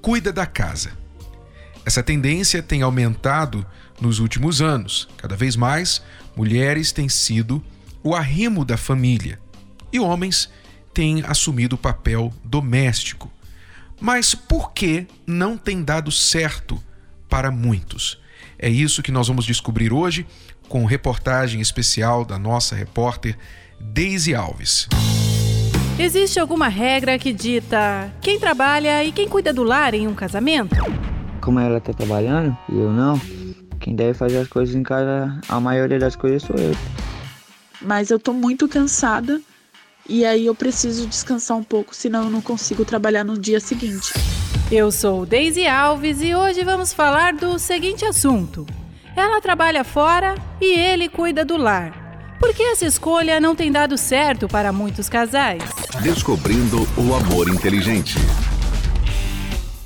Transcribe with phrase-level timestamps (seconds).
[0.00, 0.92] cuida da casa.
[1.84, 3.66] Essa tendência tem aumentado
[4.00, 5.08] nos últimos anos.
[5.16, 6.02] Cada vez mais,
[6.36, 7.62] mulheres têm sido
[8.02, 9.38] o arrimo da família
[9.92, 10.50] e homens
[10.94, 13.30] têm assumido o papel doméstico.
[14.00, 16.82] Mas por que não tem dado certo
[17.28, 18.18] para muitos?
[18.58, 20.26] É isso que nós vamos descobrir hoje
[20.68, 23.36] com reportagem especial da nossa repórter
[23.80, 24.88] Daisy Alves.
[26.00, 30.74] Existe alguma regra que dita quem trabalha e quem cuida do lar em um casamento?
[31.42, 33.20] Como ela tá trabalhando e eu não,
[33.78, 36.74] quem deve fazer as coisas em casa, a maioria das coisas sou eu.
[37.82, 39.42] Mas eu tô muito cansada
[40.08, 44.14] e aí eu preciso descansar um pouco, senão eu não consigo trabalhar no dia seguinte.
[44.72, 48.64] Eu sou Daisy Alves e hoje vamos falar do seguinte assunto.
[49.14, 51.99] Ela trabalha fora e ele cuida do lar.
[52.40, 55.62] Por que essa escolha não tem dado certo para muitos casais?
[56.02, 58.16] Descobrindo o amor inteligente.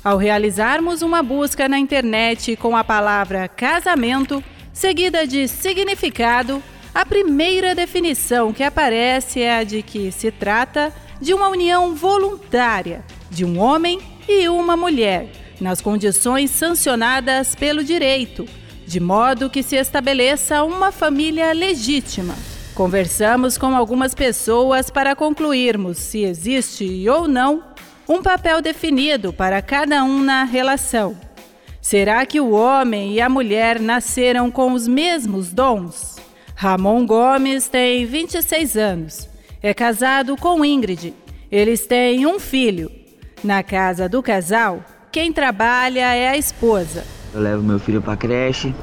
[0.01, 7.75] Ao realizarmos uma busca na internet com a palavra casamento, seguida de significado, a primeira
[7.75, 13.59] definição que aparece é a de que se trata de uma união voluntária de um
[13.59, 18.47] homem e uma mulher, nas condições sancionadas pelo direito
[18.85, 22.35] de modo que se estabeleça uma família legítima.
[22.73, 27.63] Conversamos com algumas pessoas para concluirmos se existe ou não
[28.07, 31.17] um papel definido para cada um na relação.
[31.81, 36.17] Será que o homem e a mulher nasceram com os mesmos dons?
[36.55, 39.29] Ramon Gomes tem 26 anos.
[39.61, 41.13] É casado com Ingrid.
[41.51, 42.91] Eles têm um filho.
[43.43, 47.05] Na casa do casal, quem trabalha é a esposa.
[47.35, 48.73] Eu levo meu filho para creche,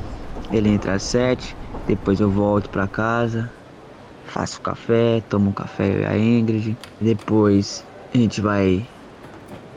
[0.52, 3.50] ele entra às sete, depois eu volto para casa,
[4.26, 7.82] faço café, tomo um café a Ingrid, depois
[8.14, 8.86] a gente vai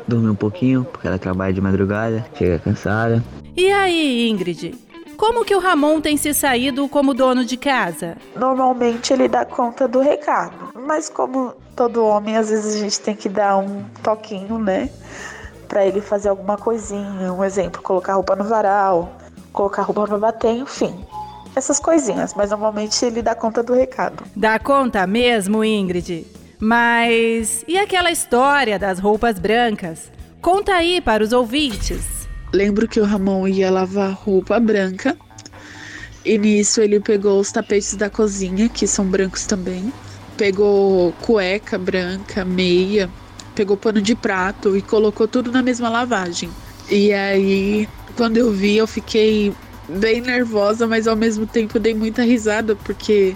[0.06, 3.24] dormir um pouquinho, porque ela trabalha de madrugada, chega cansada.
[3.56, 4.75] E aí, Ingrid?
[5.16, 8.18] Como que o Ramon tem se saído como dono de casa?
[8.36, 13.16] Normalmente ele dá conta do recado, mas como todo homem, às vezes a gente tem
[13.16, 14.90] que dar um toquinho, né?
[15.67, 19.11] Para ele fazer alguma coisinha, um exemplo, colocar roupa no varal,
[19.51, 21.05] colocar roupa pra bater, enfim.
[21.55, 24.23] Essas coisinhas, mas normalmente ele dá conta do recado.
[24.35, 26.27] Dá conta mesmo, Ingrid?
[26.59, 30.11] Mas e aquela história das roupas brancas?
[30.41, 32.27] Conta aí para os ouvintes.
[32.53, 35.17] Lembro que o Ramon ia lavar roupa branca
[36.25, 39.93] e nisso ele pegou os tapetes da cozinha, que são brancos também.
[40.35, 43.09] Pegou cueca branca, meia,
[43.55, 46.49] pegou pano de prato e colocou tudo na mesma lavagem.
[46.89, 49.53] E aí quando eu vi, eu fiquei
[49.88, 53.35] bem nervosa, mas ao mesmo tempo dei muita risada, porque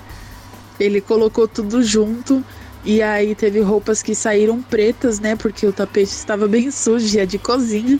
[0.79, 2.43] ele colocou tudo junto.
[2.83, 5.35] E aí teve roupas que saíram pretas, né?
[5.35, 7.99] Porque o tapete estava bem sujo, é de cozinha,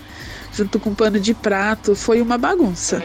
[0.53, 1.96] junto com pano de prato.
[1.96, 3.03] Foi uma bagunça.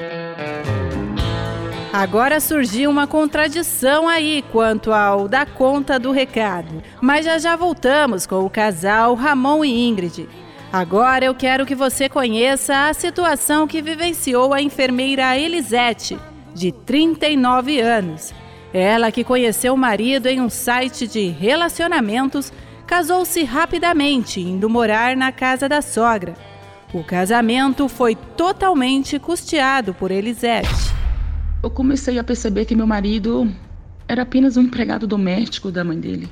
[1.94, 6.82] Agora surgiu uma contradição aí quanto ao dar conta do recado.
[7.00, 10.28] Mas já já voltamos com o casal Ramon e Ingrid.
[10.72, 16.18] Agora eu quero que você conheça a situação que vivenciou a enfermeira Elisete,
[16.52, 18.34] de 39 anos.
[18.72, 22.52] Ela que conheceu o marido em um site de relacionamentos,
[22.88, 26.34] casou-se rapidamente, indo morar na casa da sogra.
[26.92, 30.93] O casamento foi totalmente custeado por Elisete.
[31.64, 33.50] Eu comecei a perceber que meu marido
[34.06, 36.28] era apenas um empregado doméstico da mãe dele.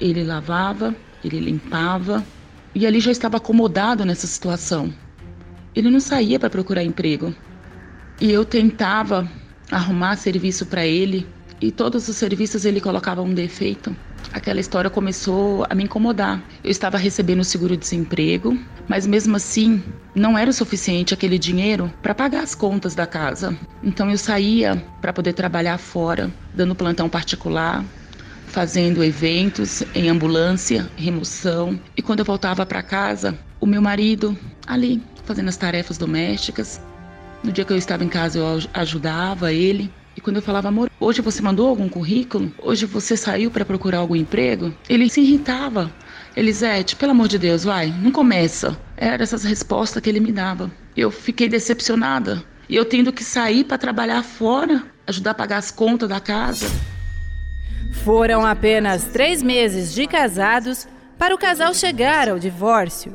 [0.00, 2.26] Ele lavava, ele limpava,
[2.74, 4.92] e ali já estava acomodado nessa situação.
[5.76, 7.32] Ele não saía para procurar emprego.
[8.20, 9.30] E eu tentava
[9.70, 11.24] arrumar serviço para ele
[11.60, 13.94] e todos os serviços ele colocava um defeito.
[14.32, 16.42] Aquela história começou a me incomodar.
[16.62, 19.82] Eu estava recebendo seguro-desemprego, mas mesmo assim
[20.14, 23.56] não era o suficiente aquele dinheiro para pagar as contas da casa.
[23.82, 27.84] Então eu saía para poder trabalhar fora, dando plantão particular,
[28.46, 31.78] fazendo eventos em ambulância, remoção.
[31.96, 36.80] E quando eu voltava para casa, o meu marido ali fazendo as tarefas domésticas.
[37.44, 39.92] No dia que eu estava em casa, eu ajudava ele.
[40.18, 42.52] E quando eu falava, amor, hoje você mandou algum currículo?
[42.60, 44.74] Hoje você saiu para procurar algum emprego?
[44.88, 45.92] Ele se irritava.
[46.34, 48.76] Elisete, pelo amor de Deus, vai, não começa.
[48.96, 50.72] Eram essas respostas que ele me dava.
[50.96, 52.42] Eu fiquei decepcionada.
[52.68, 56.66] E eu tendo que sair para trabalhar fora, ajudar a pagar as contas da casa.
[58.02, 60.88] Foram apenas três meses de casados
[61.18, 63.14] para o casal chegar ao divórcio.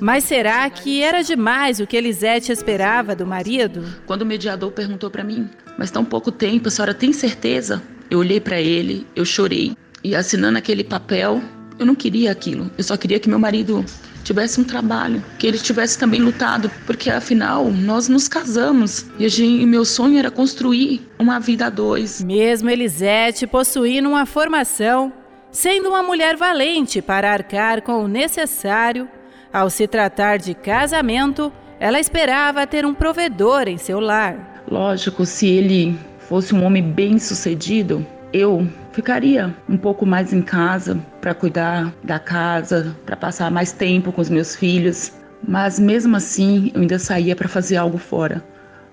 [0.00, 3.84] Mas será que era demais o que Elisete esperava do marido?
[4.06, 7.82] Quando o mediador perguntou para mim, mas tão pouco tempo, a senhora tem certeza?
[8.10, 9.76] Eu olhei para ele, eu chorei.
[10.02, 11.40] E assinando aquele papel,
[11.78, 12.70] eu não queria aquilo.
[12.76, 13.84] Eu só queria que meu marido
[14.22, 19.66] tivesse um trabalho, que ele tivesse também lutado, porque afinal nós nos casamos e, gente,
[19.66, 22.22] meu sonho era construir uma vida a dois.
[22.22, 25.12] Mesmo Elisete possuindo uma formação,
[25.52, 29.06] sendo uma mulher valente para arcar com o necessário,
[29.52, 34.64] ao se tratar de casamento, ela esperava ter um provedor em seu lar.
[34.66, 41.34] Lógico, se ele fosse um homem bem-sucedido, eu ficaria um pouco mais em casa para
[41.34, 45.12] cuidar da casa, para passar mais tempo com os meus filhos.
[45.46, 48.42] Mas mesmo assim, eu ainda saía para fazer algo fora,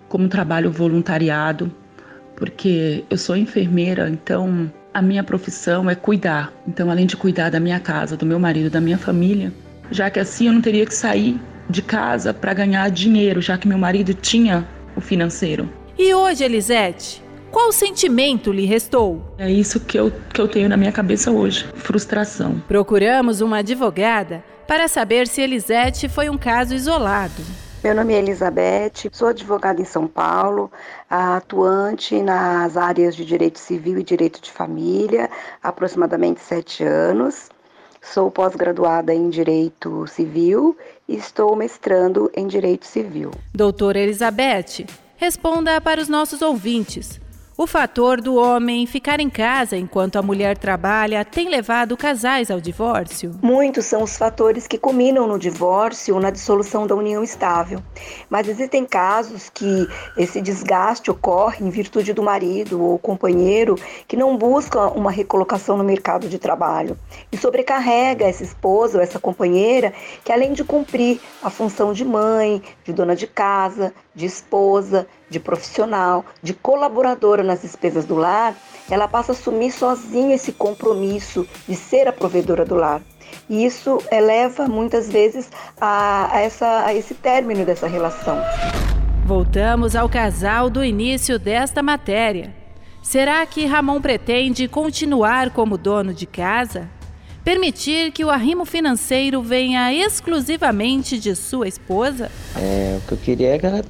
[0.09, 1.71] como trabalho voluntariado,
[2.35, 4.69] porque eu sou enfermeira, então
[4.99, 6.53] a minha profissão é cuidar.
[6.67, 9.51] Então, além de cuidar da minha casa, do meu marido, da minha família,
[9.89, 13.67] já que assim eu não teria que sair de casa para ganhar dinheiro, já que
[13.67, 15.69] meu marido tinha o financeiro.
[15.97, 19.33] E hoje, Elisete, qual sentimento lhe restou?
[19.37, 22.61] É isso que eu, que eu tenho na minha cabeça hoje: frustração.
[22.67, 27.41] Procuramos uma advogada para saber se Elisete foi um caso isolado.
[27.81, 30.69] Meu nome é Elizabeth, sou advogada em São Paulo,
[31.09, 35.29] atuante nas áreas de direito civil e direito de família,
[35.63, 37.49] aproximadamente sete anos.
[38.01, 40.77] Sou pós-graduada em Direito Civil
[41.07, 43.31] e estou mestrando em Direito Civil.
[43.53, 44.85] Doutora Elizabeth,
[45.15, 47.19] responda para os nossos ouvintes.
[47.61, 52.61] O fator do homem ficar em casa enquanto a mulher trabalha tem levado casais ao
[52.61, 53.35] divórcio?
[53.41, 57.83] Muitos são os fatores que culminam no divórcio ou na dissolução da união estável.
[58.29, 59.85] Mas existem casos que
[60.15, 63.75] esse desgaste ocorre em virtude do marido ou companheiro
[64.07, 66.97] que não busca uma recolocação no mercado de trabalho
[67.29, 69.91] e sobrecarrega essa esposa ou essa companheira
[70.23, 75.39] que, além de cumprir a função de mãe, de dona de casa, de esposa, de
[75.39, 78.55] profissional, de colaboradora nas despesas do lar,
[78.89, 83.01] ela passa a assumir sozinha esse compromisso de ser a provedora do lar.
[83.49, 85.49] E isso eleva muitas vezes
[85.79, 88.37] a, a, essa, a esse término dessa relação.
[89.25, 92.53] Voltamos ao casal do início desta matéria.
[93.01, 96.89] Será que Ramon pretende continuar como dono de casa?
[97.43, 102.29] Permitir que o arrimo financeiro venha exclusivamente de sua esposa?
[102.55, 103.83] É, o que eu queria é que ela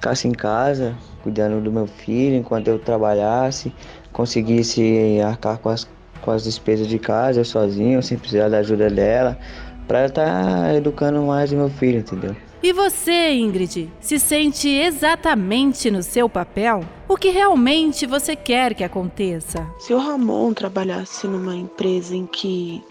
[0.00, 3.72] ficasse em casa, cuidando do meu filho enquanto eu trabalhasse,
[4.12, 5.86] conseguisse arcar com as,
[6.22, 9.38] com as despesas de casa sozinho, sem precisar da ajuda dela,
[9.86, 12.34] para estar tá educando mais o meu filho, entendeu?
[12.62, 16.82] E você, Ingrid, se sente exatamente no seu papel?
[17.08, 19.66] O que realmente você quer que aconteça?
[19.78, 22.82] Se o Ramon trabalhasse numa empresa em que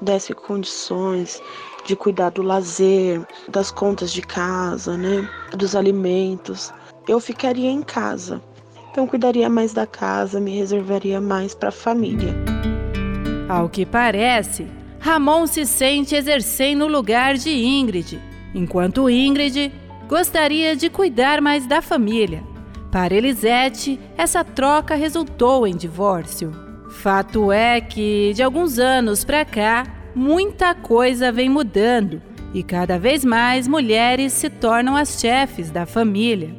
[0.00, 1.40] desse condições
[1.84, 6.72] de cuidar do lazer, das contas de casa, né, dos alimentos,
[7.06, 8.42] eu ficaria em casa.
[8.90, 12.34] Então cuidaria mais da casa, me reservaria mais para a família.
[13.48, 14.66] Ao que parece,
[15.00, 18.18] Ramon se sente exercendo o lugar de Ingrid,
[18.54, 19.72] enquanto Ingrid
[20.08, 22.42] gostaria de cuidar mais da família.
[22.90, 26.52] Para Elisete, essa troca resultou em divórcio.
[26.90, 29.84] Fato é que, de alguns anos para cá,
[30.14, 36.54] muita coisa vem mudando e cada vez mais mulheres se tornam as chefes da família.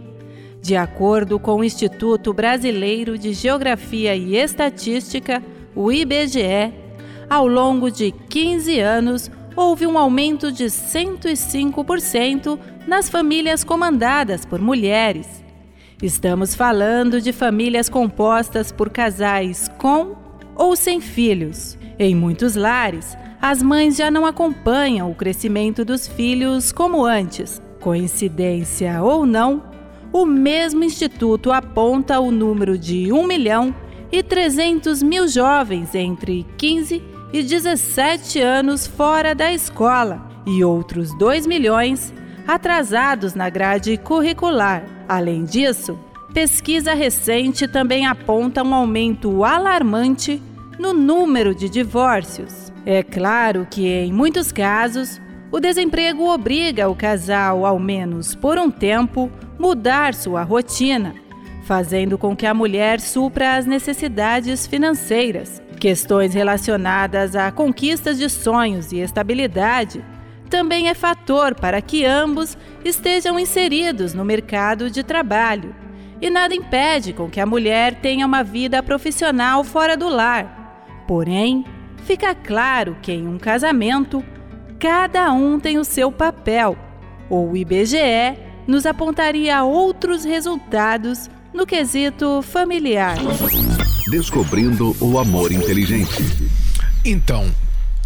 [0.61, 5.41] De acordo com o Instituto Brasileiro de Geografia e Estatística,
[5.75, 6.73] o IBGE,
[7.29, 15.43] ao longo de 15 anos houve um aumento de 105% nas famílias comandadas por mulheres.
[16.01, 20.15] Estamos falando de famílias compostas por casais com
[20.55, 21.77] ou sem filhos.
[21.97, 27.61] Em muitos lares, as mães já não acompanham o crescimento dos filhos como antes.
[27.79, 29.61] Coincidência ou não,
[30.11, 33.75] o mesmo instituto aponta o número de 1 milhão
[34.11, 41.45] e 300 mil jovens entre 15 e 17 anos fora da escola e outros 2
[41.45, 42.11] milhões
[42.47, 44.83] atrasados na grade curricular.
[45.07, 45.99] Além disso,
[46.33, 50.41] pesquisa recente também aponta um aumento alarmante
[50.79, 52.64] no número de divórcios.
[52.85, 55.19] É claro que, em muitos casos,
[55.51, 61.15] o desemprego obriga o casal, ao menos por um tempo, mudar sua rotina,
[61.63, 65.61] fazendo com que a mulher supra as necessidades financeiras.
[65.79, 70.03] Questões relacionadas a conquistas de sonhos e estabilidade
[70.49, 75.75] também é fator para que ambos estejam inseridos no mercado de trabalho.
[76.21, 81.03] E nada impede com que a mulher tenha uma vida profissional fora do lar.
[81.07, 81.65] Porém,
[82.05, 84.23] fica claro que em um casamento,
[84.79, 86.77] cada um tem o seu papel.
[87.29, 93.17] Ou o IBGE nos apontaria outros resultados no quesito familiar.
[94.09, 96.23] Descobrindo o amor inteligente.
[97.03, 97.49] Então,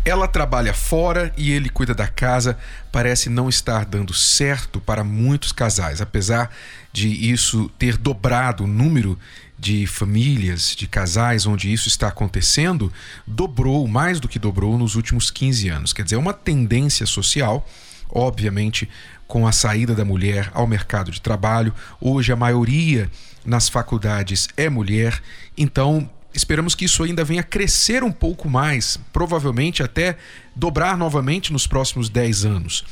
[0.05, 2.57] ela trabalha fora e ele cuida da casa.
[2.91, 6.49] Parece não estar dando certo para muitos casais, apesar
[6.91, 9.17] de isso ter dobrado o número
[9.57, 12.91] de famílias, de casais onde isso está acontecendo,
[13.27, 15.93] dobrou, mais do que dobrou nos últimos 15 anos.
[15.93, 17.67] Quer dizer, é uma tendência social,
[18.09, 18.89] obviamente,
[19.27, 21.73] com a saída da mulher ao mercado de trabalho.
[21.99, 23.11] Hoje a maioria
[23.45, 25.21] nas faculdades é mulher,
[25.57, 30.15] então Esperamos que isso ainda venha crescer um pouco mais, provavelmente até
[30.55, 32.85] dobrar novamente nos próximos 10 anos.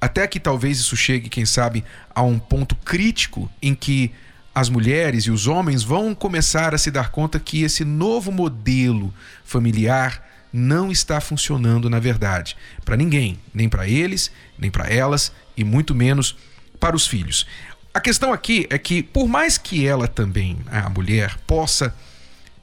[0.00, 4.10] Até que talvez isso chegue, quem sabe, a um ponto crítico em que
[4.54, 9.12] as mulheres e os homens vão começar a se dar conta que esse novo modelo
[9.44, 15.62] familiar não está funcionando na verdade, para ninguém, nem para eles, nem para elas e
[15.62, 16.38] muito menos
[16.80, 17.46] para os filhos.
[17.92, 21.94] A questão aqui é que, por mais que ela também, a mulher, possa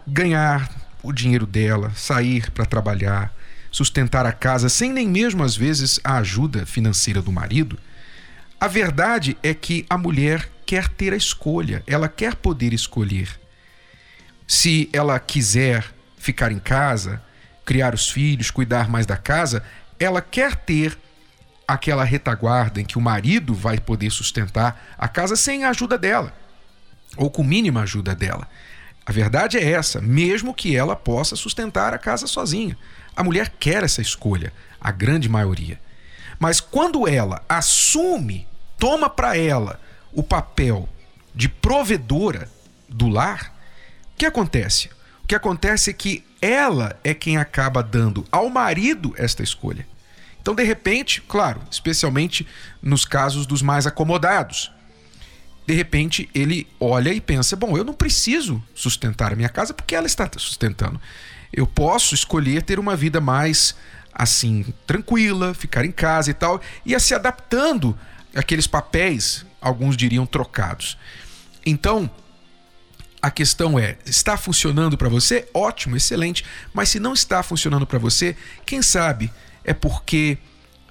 [0.08, 0.70] ganhar
[1.02, 3.34] o dinheiro dela, sair para trabalhar,
[3.72, 7.78] sustentar a casa sem nem mesmo às vezes a ajuda financeira do marido,
[8.60, 13.30] a verdade é que a mulher quer ter a escolha, ela quer poder escolher.
[14.48, 15.86] Se ela quiser
[16.18, 17.22] ficar em casa,
[17.66, 19.64] criar os filhos, cuidar mais da casa,
[20.00, 20.98] ela quer ter
[21.68, 26.34] aquela retaguarda em que o marido vai poder sustentar a casa sem a ajuda dela,
[27.18, 28.48] ou com mínima ajuda dela.
[29.06, 32.76] A verdade é essa, mesmo que ela possa sustentar a casa sozinha.
[33.16, 35.80] A mulher quer essa escolha, a grande maioria.
[36.40, 38.48] Mas quando ela assume,
[38.78, 39.80] toma para ela
[40.12, 40.90] o papel
[41.34, 42.50] de provedora
[42.90, 43.54] do lar,
[44.14, 44.90] o que acontece?
[45.24, 49.86] O que acontece é que ela é quem acaba dando ao marido esta escolha.
[50.42, 52.48] Então, de repente, claro, especialmente
[52.82, 54.72] nos casos dos mais acomodados,
[55.66, 59.96] de repente ele olha e pensa: bom, eu não preciso sustentar a minha casa porque
[59.96, 61.00] ela está sustentando.
[61.52, 63.76] Eu posso escolher ter uma vida mais
[64.14, 67.98] assim, tranquila, ficar em casa e tal, e a se adaptando
[68.34, 70.98] àqueles papéis, alguns diriam trocados.
[71.66, 72.10] Então,
[73.22, 75.48] a questão é: está funcionando para você?
[75.54, 76.46] Ótimo, excelente.
[76.74, 79.32] Mas se não está funcionando para você, quem sabe
[79.64, 80.38] é porque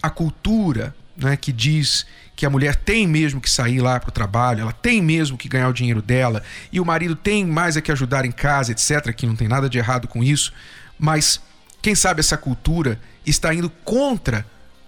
[0.02, 2.04] a cultura né, que diz
[2.36, 5.48] que a mulher tem mesmo que sair lá para o trabalho, ela tem mesmo que
[5.48, 9.12] ganhar o dinheiro dela, e o marido tem mais é que ajudar em casa, etc.,
[9.14, 10.52] que não tem nada de errado com isso,
[10.98, 11.40] mas
[11.80, 14.46] quem sabe essa cultura está indo contra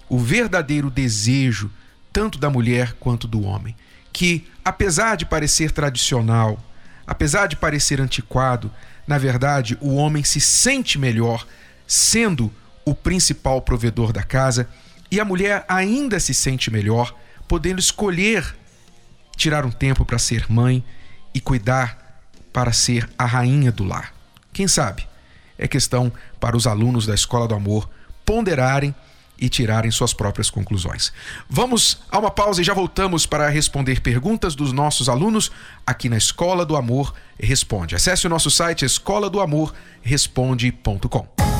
[0.09, 1.71] o verdadeiro desejo,
[2.13, 3.77] tanto da mulher quanto do homem.
[4.13, 6.59] Que, apesar de parecer tradicional,
[7.07, 8.73] apesar de parecer antiquado,
[9.07, 11.47] na verdade o homem se sente melhor
[11.87, 12.53] sendo
[12.85, 14.69] o principal provedor da casa
[15.11, 17.15] e a mulher ainda se sente melhor
[17.47, 18.57] podendo escolher
[19.37, 20.85] tirar um tempo para ser mãe
[21.35, 22.23] e cuidar
[22.53, 24.15] para ser a rainha do lar.
[24.53, 25.07] Quem sabe?
[25.59, 27.89] É questão para os alunos da Escola do Amor
[28.25, 28.95] ponderarem
[29.39, 31.13] e tirarem suas próprias conclusões.
[31.49, 35.51] Vamos a uma pausa e já voltamos para responder perguntas dos nossos alunos
[35.87, 37.95] aqui na Escola do Amor Responde.
[37.95, 41.56] Acesse o nosso site escola do amor responde.com.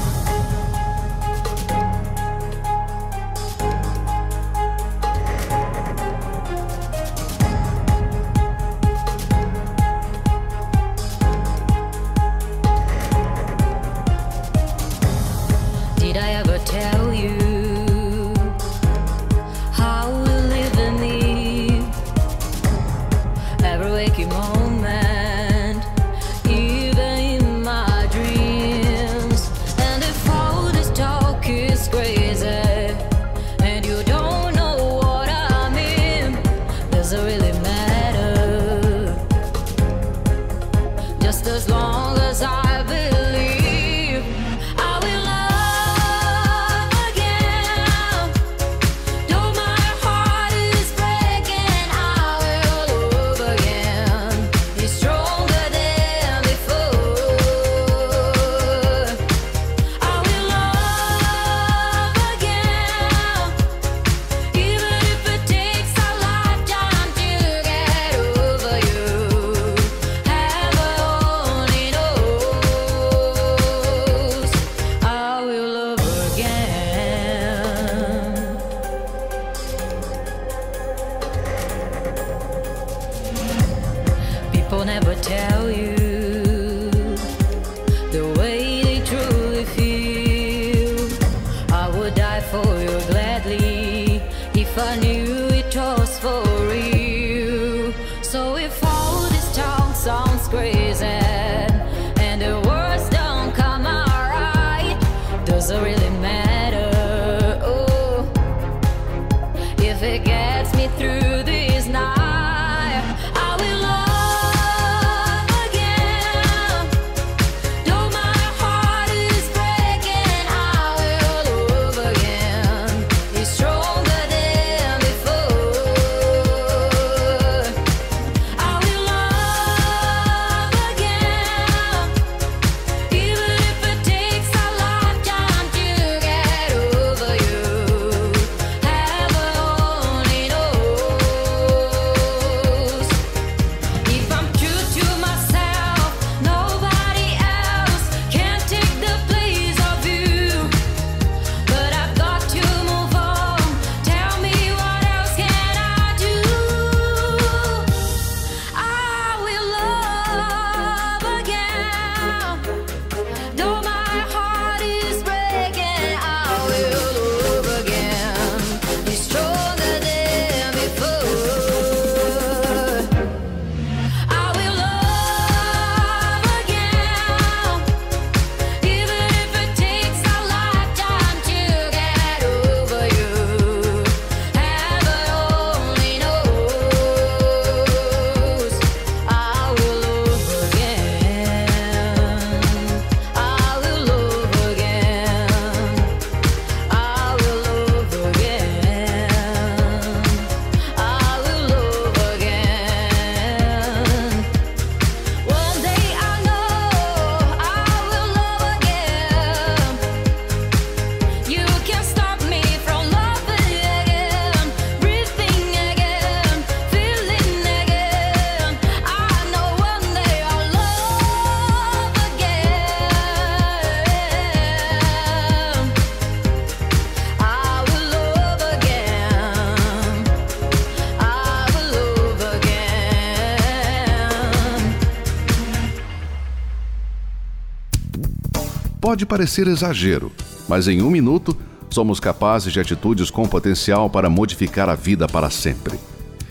[239.17, 240.31] Pode parecer exagero,
[240.69, 241.57] mas em um minuto
[241.89, 245.99] somos capazes de atitudes com potencial para modificar a vida para sempre.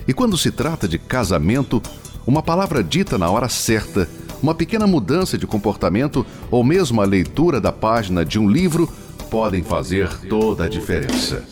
[0.04, 1.80] E quando se trata de casamento,
[2.26, 4.08] uma palavra dita na hora certa,
[4.42, 8.92] uma pequena mudança de comportamento ou mesmo a leitura da página de um livro
[9.30, 11.44] podem fazer toda a diferença.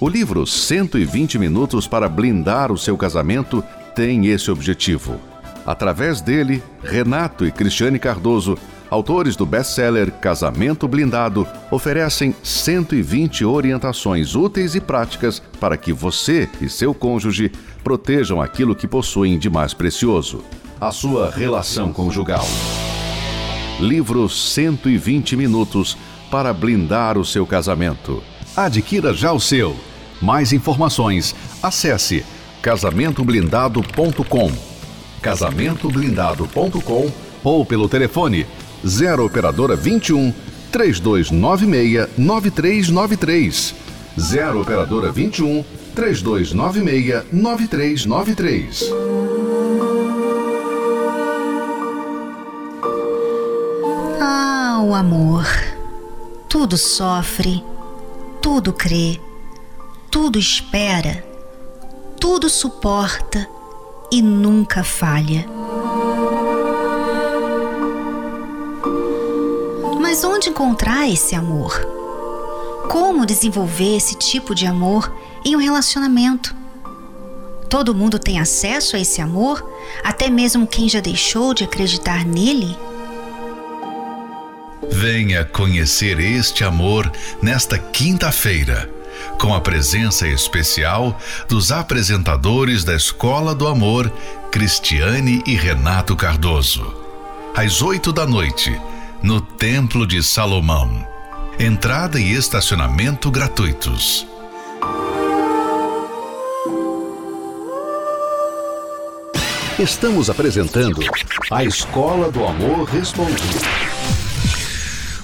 [0.00, 3.62] O livro 120 Minutos para Blindar o Seu Casamento
[3.94, 5.20] tem esse objetivo.
[5.64, 8.58] Através dele, Renato e Cristiane Cardoso
[8.90, 16.68] autores do best-seller Casamento Blindado, oferecem 120 orientações úteis e práticas para que você e
[16.68, 17.52] seu cônjuge
[17.84, 20.42] protejam aquilo que possuem de mais precioso:
[20.80, 22.44] a sua relação conjugal.
[23.78, 25.96] Livro 120 Minutos
[26.30, 28.22] para blindar o seu casamento.
[28.56, 29.74] Adquira já o seu.
[30.20, 32.24] Mais informações, acesse
[32.60, 34.52] casamentoblindado.com.
[35.22, 37.10] casamentoblindado.com
[37.42, 38.46] ou pelo telefone
[38.84, 40.32] 0 operadora 21
[40.70, 43.74] 3296 9393.
[44.16, 45.64] 0 operadora 21
[45.94, 46.52] 3296
[47.32, 48.90] 9393.
[54.20, 55.44] Ah, o amor.
[56.48, 57.62] Tudo sofre,
[58.42, 59.20] tudo crê,
[60.10, 61.24] tudo espera,
[62.18, 63.46] tudo suporta
[64.10, 65.46] e nunca falha.
[70.10, 71.72] Mas onde encontrar esse amor?
[72.88, 75.08] Como desenvolver esse tipo de amor
[75.44, 76.52] em um relacionamento?
[77.68, 79.64] Todo mundo tem acesso a esse amor,
[80.02, 82.76] até mesmo quem já deixou de acreditar nele?
[84.90, 87.08] Venha conhecer este amor
[87.40, 88.90] nesta quinta-feira,
[89.38, 91.16] com a presença especial
[91.48, 94.12] dos apresentadores da Escola do Amor,
[94.50, 96.96] Cristiane e Renato Cardoso.
[97.54, 98.76] Às oito da noite,
[99.22, 101.06] no Templo de Salomão.
[101.58, 104.26] Entrada e estacionamento gratuitos.
[109.78, 111.00] Estamos apresentando
[111.50, 113.58] a Escola do Amor Respondido.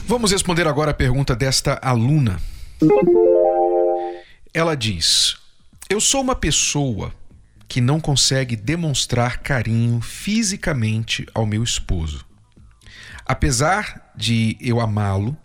[0.06, 2.38] Vamos responder agora a pergunta desta aluna.
[4.52, 5.36] Ela diz:
[5.88, 7.14] Eu sou uma pessoa
[7.66, 12.25] que não consegue demonstrar carinho fisicamente ao meu esposo.
[13.26, 15.36] Apesar de eu amá-lo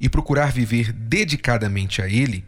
[0.00, 2.44] e procurar viver dedicadamente a ele,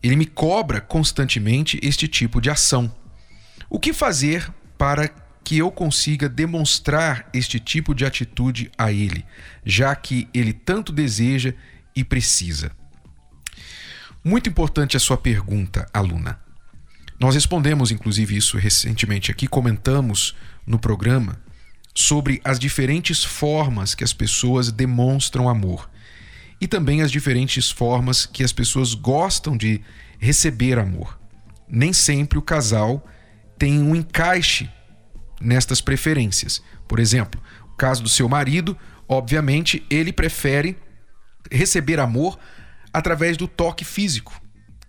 [0.00, 2.94] ele me cobra constantemente este tipo de ação.
[3.68, 5.08] O que fazer para
[5.42, 9.24] que eu consiga demonstrar este tipo de atitude a ele,
[9.64, 11.52] já que ele tanto deseja
[11.96, 12.70] e precisa?
[14.22, 16.38] Muito importante a sua pergunta, aluna.
[17.20, 20.34] Nós respondemos, inclusive, isso recentemente aqui, comentamos
[20.66, 21.43] no programa
[21.94, 25.88] sobre as diferentes formas que as pessoas demonstram amor
[26.60, 29.80] e também as diferentes formas que as pessoas gostam de
[30.18, 31.18] receber amor.
[31.68, 33.06] Nem sempre o casal
[33.58, 34.68] tem um encaixe
[35.40, 36.62] nestas preferências.
[36.88, 37.40] Por exemplo,
[37.72, 38.76] o caso do seu marido,
[39.08, 40.76] obviamente, ele prefere
[41.50, 42.38] receber amor
[42.92, 44.40] através do toque físico,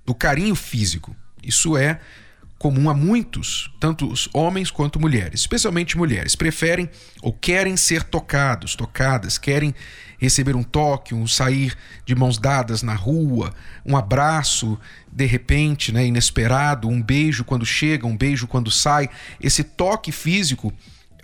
[0.05, 1.15] do carinho físico.
[1.43, 1.99] Isso é
[2.57, 6.89] comum a muitos, tanto os homens quanto mulheres, especialmente mulheres, preferem
[7.21, 9.75] ou querem ser tocados, tocadas, querem
[10.17, 13.53] receber um toque, um sair de mãos dadas na rua,
[13.85, 14.79] um abraço
[15.11, 19.09] de repente, né, inesperado, um beijo quando chega, um beijo quando sai.
[19.39, 20.73] Esse toque físico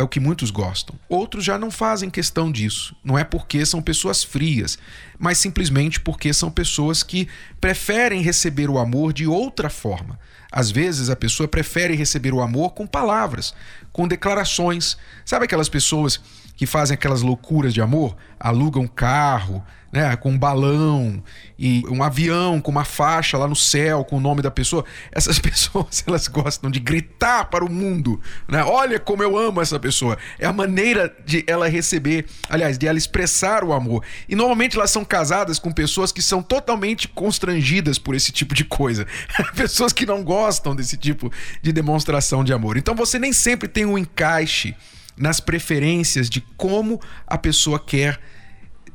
[0.02, 0.96] é o que muitos gostam.
[1.08, 2.96] Outros já não fazem questão disso.
[3.04, 4.78] Não é porque são pessoas frias,
[5.18, 7.28] mas simplesmente porque são pessoas que
[7.60, 10.20] preferem receber o amor de outra forma.
[10.52, 13.54] Às vezes a pessoa prefere receber o amor com palavras,
[13.94, 14.98] com declarações.
[15.24, 16.20] Sabe aquelas pessoas
[16.58, 18.18] que fazem aquelas loucuras de amor?
[18.40, 21.22] Alugam carro, né, com um balão
[21.60, 24.86] e um avião com uma faixa lá no céu com o nome da pessoa.
[25.12, 28.64] Essas pessoas elas gostam de gritar para o mundo, né?
[28.64, 30.18] Olha como eu amo essa pessoa.
[30.40, 34.04] É a maneira de ela receber, aliás, de ela expressar o amor.
[34.28, 38.64] E normalmente elas são casadas com pessoas que são totalmente constrangidas por esse tipo de
[38.64, 39.06] coisa.
[39.56, 42.78] pessoas que não gostam desse tipo de demonstração de amor.
[42.78, 44.76] Então você nem sempre tem um encaixe
[45.18, 48.20] nas preferências de como a pessoa quer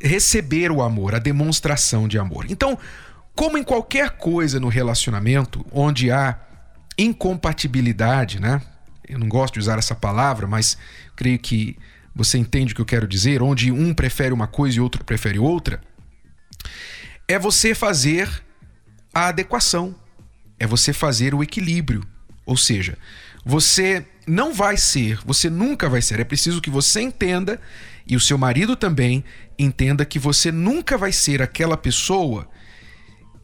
[0.07, 2.47] receber o amor, a demonstração de amor.
[2.49, 2.79] Então,
[3.35, 6.39] como em qualquer coisa no relacionamento onde há
[6.99, 8.63] incompatibilidade, né?
[9.07, 10.77] Eu não gosto de usar essa palavra, mas
[11.15, 11.77] creio que
[12.15, 15.39] você entende o que eu quero dizer, onde um prefere uma coisa e outro prefere
[15.39, 15.83] outra,
[17.29, 18.29] é você fazer
[19.13, 19.95] a adequação,
[20.59, 22.03] é você fazer o equilíbrio.
[22.47, 22.97] Ou seja,
[23.45, 27.61] você não vai ser, você nunca vai ser, é preciso que você entenda
[28.07, 29.25] e o seu marido também
[29.59, 32.49] entenda que você nunca vai ser aquela pessoa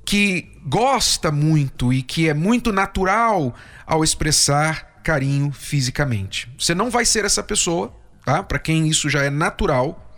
[0.05, 3.55] que gosta muito e que é muito natural
[3.87, 6.51] ao expressar carinho fisicamente.
[6.59, 8.43] Você não vai ser essa pessoa, tá?
[8.43, 10.13] Para quem isso já é natural.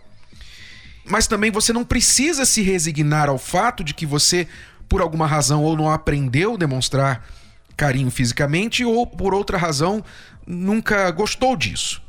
[1.07, 4.47] Mas também você não precisa se resignar ao fato de que você,
[4.89, 7.27] por alguma razão, ou não aprendeu a demonstrar
[7.75, 10.03] carinho fisicamente, ou por outra razão,
[10.45, 12.01] nunca gostou disso.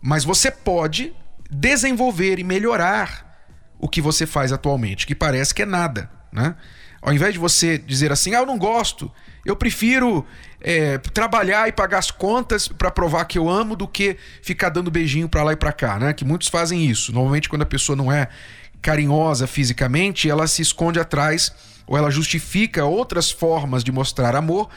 [0.00, 1.12] Mas você pode
[1.50, 3.30] desenvolver e melhorar
[3.78, 6.54] o que você faz atualmente, que parece que é nada, né?
[7.00, 9.10] Ao invés de você dizer assim, ah, eu não gosto,
[9.44, 10.24] eu prefiro
[10.60, 14.88] é, trabalhar e pagar as contas para provar que eu amo do que ficar dando
[14.88, 16.12] beijinho para lá e para cá, né?
[16.12, 17.12] Que muitos fazem isso.
[17.12, 18.28] Normalmente, quando a pessoa não é
[18.80, 21.52] carinhosa fisicamente, ela se esconde atrás
[21.86, 24.68] ou ela justifica outras formas de mostrar amor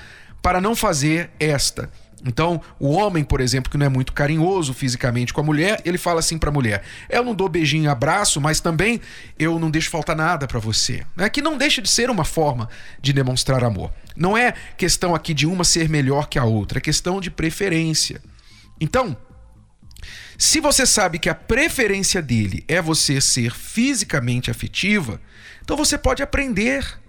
[0.45, 1.89] para não fazer esta.
[2.23, 5.97] Então, o homem, por exemplo, que não é muito carinhoso fisicamente com a mulher, ele
[5.97, 9.01] fala assim para a mulher: Eu não dou beijinho e abraço, mas também
[9.39, 11.03] eu não deixo faltar nada para você.
[11.15, 11.31] Né?
[11.31, 12.69] Que não deixa de ser uma forma
[13.01, 13.91] de demonstrar amor.
[14.15, 18.21] Não é questão aqui de uma ser melhor que a outra, é questão de preferência.
[18.79, 19.17] Então,
[20.37, 25.19] se você sabe que a preferência dele é você ser fisicamente afetiva,
[25.63, 27.03] então você pode aprender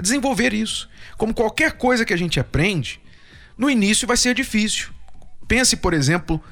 [0.00, 0.88] desenvolver isso.
[1.16, 3.00] Como qualquer coisa que a gente aprende,
[3.56, 4.90] no início vai ser difícil.
[5.46, 6.42] Pense, por exemplo,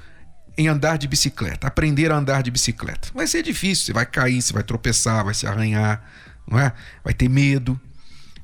[0.59, 3.09] em andar de bicicleta, aprender a andar de bicicleta.
[3.15, 6.03] Vai ser difícil, você vai cair, você vai tropeçar, vai se arranhar,
[6.47, 6.73] não é?
[7.05, 7.79] Vai ter medo.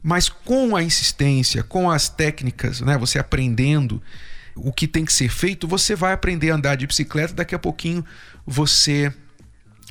[0.03, 4.03] Mas com a insistência, com as técnicas, né, você aprendendo
[4.55, 7.59] o que tem que ser feito, você vai aprender a andar de bicicleta, daqui a
[7.59, 8.05] pouquinho
[8.47, 9.13] você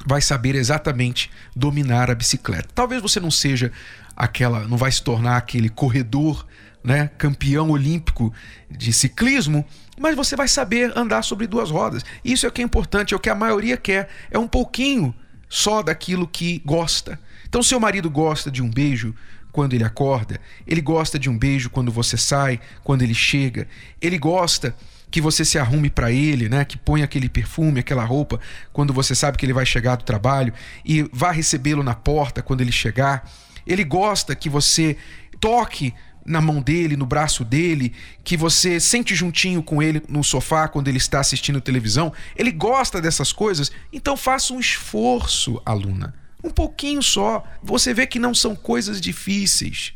[0.05, 2.69] vai saber exatamente dominar a bicicleta.
[2.73, 3.71] Talvez você não seja
[4.15, 6.45] aquela, não vai se tornar aquele corredor
[6.83, 8.33] né, campeão olímpico
[8.69, 9.65] de ciclismo,
[9.99, 12.03] mas você vai saber andar sobre duas rodas.
[12.23, 15.13] Isso é o que é importante, é o que a maioria quer, é um pouquinho
[15.47, 17.19] só daquilo que gosta.
[17.47, 19.13] Então, seu marido gosta de um beijo
[19.51, 23.67] quando ele acorda, ele gosta de um beijo quando você sai, quando ele chega,
[24.01, 24.73] ele gosta
[25.11, 26.63] que você se arrume para ele, né?
[26.63, 28.39] Que ponha aquele perfume, aquela roupa
[28.71, 30.53] quando você sabe que ele vai chegar do trabalho
[30.85, 33.29] e vá recebê-lo na porta quando ele chegar.
[33.67, 34.97] Ele gosta que você
[35.39, 35.93] toque
[36.25, 37.93] na mão dele, no braço dele,
[38.23, 42.13] que você sente juntinho com ele no sofá quando ele está assistindo televisão.
[42.35, 46.13] Ele gosta dessas coisas, então faça um esforço, aluna.
[46.43, 47.43] Um pouquinho só.
[47.61, 49.93] Você vê que não são coisas difíceis.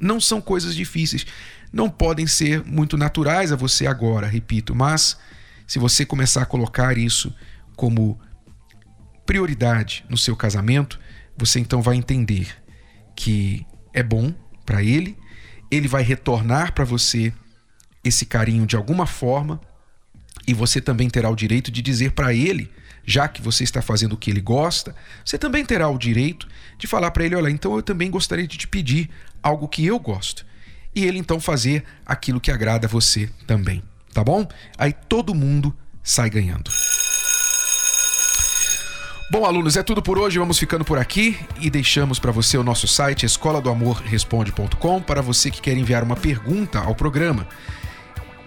[0.00, 1.26] Não são coisas difíceis.
[1.72, 5.18] Não podem ser muito naturais a você agora, repito, mas
[5.66, 7.34] se você começar a colocar isso
[7.74, 8.18] como
[9.24, 10.98] prioridade no seu casamento,
[11.36, 12.48] você então vai entender
[13.14, 14.32] que é bom
[14.64, 15.16] para ele
[15.70, 17.32] ele vai retornar para você
[18.04, 19.60] esse carinho de alguma forma
[20.46, 22.70] e você também terá o direito de dizer para ele,
[23.04, 26.46] já que você está fazendo o que ele gosta, você também terá o direito
[26.78, 29.10] de falar para ele: olha, então eu também gostaria de te pedir
[29.42, 30.46] algo que eu gosto.
[30.96, 33.82] E ele então fazer aquilo que agrada a você também,
[34.14, 34.48] tá bom?
[34.78, 36.70] Aí todo mundo sai ganhando.
[39.30, 40.38] Bom, alunos, é tudo por hoje.
[40.38, 45.02] Vamos ficando por aqui e deixamos para você o nosso site escola do amor responde.com
[45.02, 47.46] para você que quer enviar uma pergunta ao programa.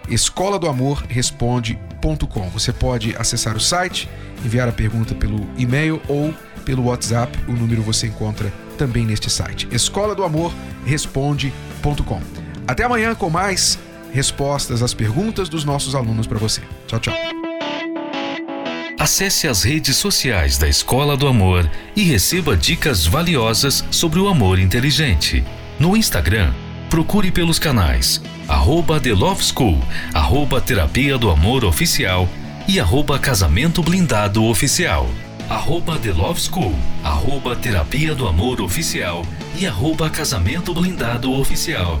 [0.08, 2.48] Escola do amor responde.com.
[2.48, 4.08] Você pode acessar o site,
[4.44, 6.34] enviar a pergunta pelo e-mail ou
[6.64, 7.38] pelo WhatsApp.
[7.46, 9.68] O número você encontra também neste site.
[9.70, 10.50] Escola do amor
[10.86, 12.39] responde.com.
[12.70, 13.80] Até amanhã com mais
[14.12, 16.62] respostas às perguntas dos nossos alunos para você.
[16.86, 17.14] Tchau, tchau.
[18.96, 24.60] Acesse as redes sociais da Escola do Amor e receba dicas valiosas sobre o amor
[24.60, 25.44] inteligente.
[25.80, 26.52] No Instagram,
[26.88, 29.80] procure pelos canais arroba The Love School,
[30.14, 32.28] arroba Terapia do Amor Oficial
[32.68, 35.10] e arroba Casamento Blindado Oficial.
[35.48, 39.26] Arroba The Love School, arroba Terapia do Amor Oficial
[39.58, 42.00] e arroba Casamento Blindado Oficial.